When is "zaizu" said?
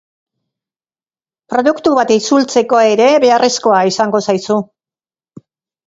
4.31-4.63